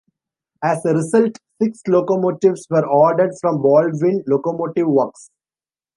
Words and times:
As 0.63 0.83
a 0.83 0.95
result, 0.95 1.37
six 1.61 1.79
locomotives 1.87 2.65
were 2.71 2.87
ordered 2.87 3.33
from 3.39 3.61
Baldwin 3.61 4.23
Locomotive 4.25 4.87
Works. 4.87 5.29